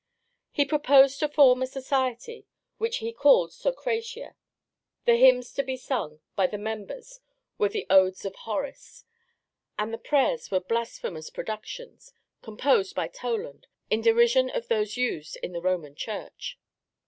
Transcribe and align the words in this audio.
He 0.49 0.65
proposed 0.65 1.19
to 1.19 1.29
form 1.29 1.61
a 1.61 1.67
society 1.67 2.47
which 2.79 2.97
he 3.05 3.13
called 3.13 3.51
Socratia; 3.53 4.33
the 5.05 5.15
hymns 5.15 5.53
to 5.53 5.61
be 5.61 5.77
sung 5.77 6.21
by 6.35 6.47
the 6.47 6.57
members 6.57 7.19
were 7.59 7.69
the 7.69 7.85
Odes 7.87 8.25
of 8.25 8.33
Horace, 8.33 9.05
and 9.77 9.93
the 9.93 9.99
prayers 9.99 10.49
were 10.49 10.59
blasphemous 10.59 11.29
productions, 11.29 12.13
composed 12.41 12.95
by 12.95 13.09
Toland, 13.09 13.67
in 13.91 14.01
derision 14.01 14.49
of 14.49 14.69
those 14.69 14.97
used 14.97 15.35
in 15.43 15.51
the 15.51 15.61
Roman 15.61 15.93
Church. 15.93 16.57